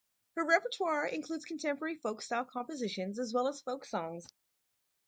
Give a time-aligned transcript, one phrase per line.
[0.35, 4.25] Her repertoire includes contemporary folk-style compositions as well as folk songs.